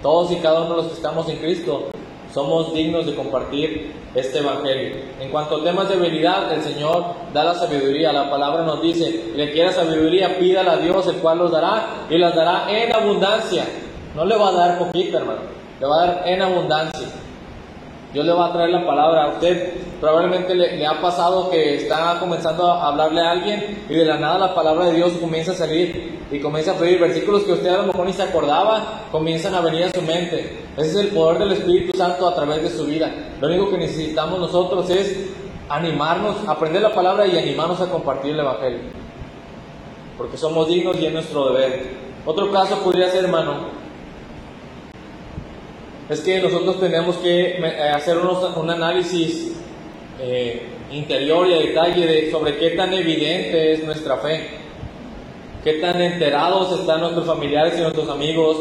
[0.00, 1.90] Todos y cada uno de los que estamos en Cristo
[2.32, 4.96] somos dignos de compartir este Evangelio.
[5.20, 8.12] En cuanto a temas de habilidad, el Señor da la sabiduría.
[8.12, 12.18] La palabra nos dice, le quiera sabiduría, pídala a Dios, el cual los dará y
[12.18, 13.64] las dará en abundancia.
[14.14, 15.40] No le va a dar poquito, hermano,
[15.78, 17.08] le va a dar en abundancia.
[18.12, 19.24] Dios le va a traer la palabra.
[19.24, 24.04] A usted probablemente le, ha pasado que está comenzando a hablarle a alguien y de
[24.04, 27.52] la nada la palabra de Dios comienza a salir y comienza a pedir versículos que
[27.52, 30.58] usted a lo mejor ni se acordaba, comienzan a venir a su mente.
[30.76, 33.12] Ese es el poder del Espíritu Santo a través de su vida.
[33.40, 35.30] Lo único que necesitamos nosotros es
[35.68, 38.80] animarnos, aprender la palabra y animarnos a compartir el Evangelio.
[40.18, 42.10] Porque somos dignos y es nuestro deber.
[42.26, 43.79] Otro caso podría ser, hermano,
[46.10, 49.52] es que nosotros tenemos que eh, hacer un análisis
[50.20, 54.48] eh, interior y a detalle de, sobre qué tan evidente es nuestra fe,
[55.62, 58.56] qué tan enterados están nuestros familiares y nuestros amigos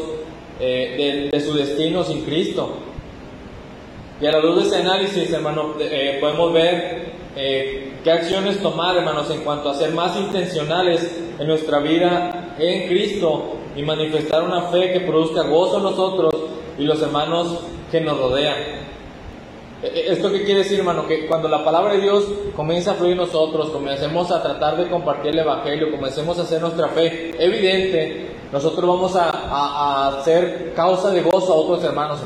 [0.59, 2.77] eh, de, su destino sin Cristo.
[4.21, 5.73] Y a la luz de ese análisis, hermano,
[6.19, 12.53] podemos ver qué acciones tomar, hermanos, en cuanto a ser más intencionales en nuestra vida
[12.59, 16.49] en Cristo y manifestar una fe que produzca gozo en nosotros
[16.79, 17.59] y los hermanos
[17.91, 18.55] que nos rodean.
[19.83, 21.05] E, e, ¿Esto qué quiere decir, hermano?
[21.05, 22.25] Que cuando la palabra de Dios
[22.55, 26.61] comienza a fluir en nosotros, comencemos a tratar de compartir el Evangelio, comencemos a hacer
[26.61, 32.19] nuestra fe evidente, nosotros vamos a, a, ser causa de gozo a otros hermanos,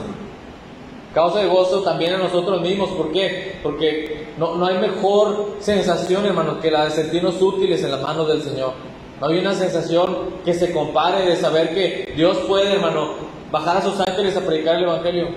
[1.13, 2.89] Causa de gozo también a nosotros mismos.
[2.89, 3.59] ¿Por qué?
[3.61, 8.27] Porque no, no hay mejor sensación, hermano, que la de sentirnos útiles en las manos
[8.27, 8.73] del Señor.
[9.21, 13.81] No hay una sensación que se compare de saber que Dios puede, hermano, bajar a
[13.83, 15.27] sus ángeles a predicar el Evangelio.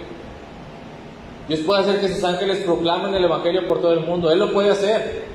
[1.48, 4.32] Dios puede hacer que sus ángeles proclamen el Evangelio por todo el mundo.
[4.32, 5.26] Él lo puede hacer.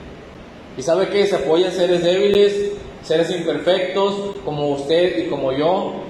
[0.75, 2.71] Y sabe que se apoya en seres débiles,
[3.03, 6.01] seres imperfectos como usted y como yo.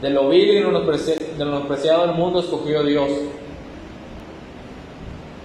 [0.00, 3.10] De lo vil y de lo preciado del mundo escogió Dios.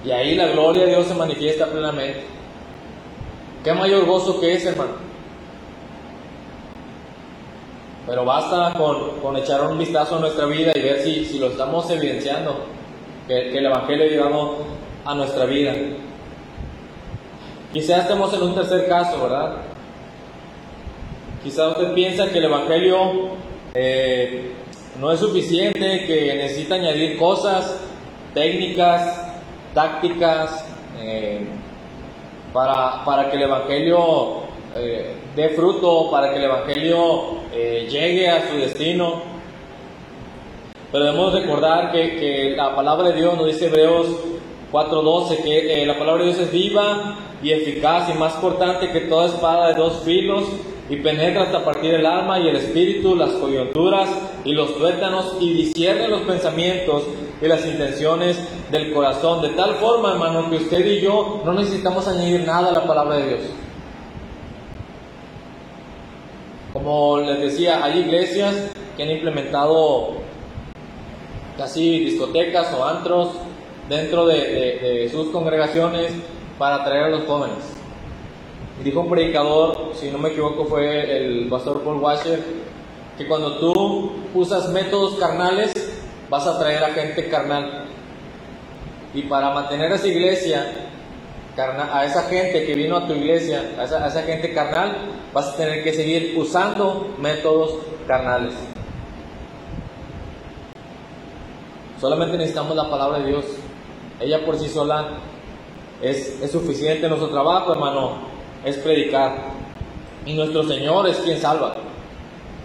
[0.05, 2.21] Y ahí la gloria de Dios se manifiesta plenamente.
[3.63, 5.10] ¿Qué mayor gozo que es, hermano?
[8.05, 12.65] Pero basta con, echar un vistazo a nuestra vida y ver si, lo estamos evidenciando,
[13.27, 14.57] que, el Evangelio llegado
[15.05, 15.73] a nuestra vida.
[17.71, 19.57] Quizás estemos en un tercer caso, ¿verdad?
[21.43, 22.97] Quizás usted piensa que el Evangelio
[23.73, 24.51] eh,
[24.99, 27.79] no es suficiente, que necesita añadir cosas
[28.33, 29.31] técnicas,
[29.73, 30.65] tácticas,
[30.99, 31.45] eh,
[32.53, 34.41] para, para que el Evangelio
[34.75, 39.21] eh, dé fruto, para que el Evangelio eh, llegue a su destino.
[40.91, 44.07] Pero debemos recordar que, la palabra de Dios nos dice Hebreos
[44.71, 49.01] 4:12 que eh, la palabra de Dios es viva y eficaz y más cortante que
[49.01, 50.43] toda espada de dos filos
[50.89, 54.09] y penetra hasta partir el alma y el espíritu, las coyunturas
[54.43, 57.03] y los tuétanos y discierne los pensamientos
[57.41, 58.39] y las intenciones
[58.71, 59.41] del corazón.
[59.41, 63.17] De tal forma, hermano, que usted y yo no necesitamos añadir nada a la palabra
[63.17, 63.41] de Dios.
[66.83, 70.13] Como les decía, hay iglesias que han implementado
[71.55, 73.29] casi discotecas o antros
[73.87, 76.11] dentro de, sus congregaciones
[76.57, 77.59] para atraer a los jóvenes.
[78.83, 82.43] Dijo un predicador, si no me equivoco fue el pastor Paul Washer,
[83.15, 85.73] que cuando tú usas métodos carnales
[86.31, 87.85] vas a atraer a gente carnal.
[89.13, 90.80] Y para mantener esa iglesia
[91.57, 94.95] a esa gente que vino a tu iglesia, a esa, gente carnal,
[95.33, 97.75] vas a tener que seguir usando métodos
[98.07, 98.53] carnales.
[101.99, 103.45] Solamente necesitamos la palabra de Dios.
[104.19, 105.09] Ella por sí sola
[106.01, 107.07] es, es suficiente.
[107.07, 108.13] Nuestro trabajo, hermano,
[108.63, 109.51] es predicar.
[110.25, 111.75] Y nuestro Señor es quien salva.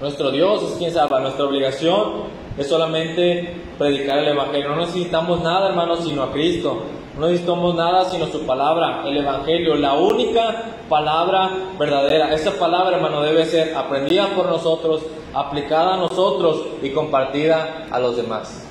[0.00, 1.20] Nuestro Dios es quien salva.
[1.20, 2.24] Nuestra obligación
[2.56, 4.70] es solamente predicar el Evangelio.
[4.70, 6.84] No necesitamos nada, hermano, sino a Cristo.
[7.16, 12.34] No necesitamos nada sino su palabra, el Evangelio, la única palabra verdadera.
[12.34, 15.02] Esa palabra, hermano, debe ser aprendida por nosotros,
[15.32, 18.65] aplicada a nosotros y compartida a los demás.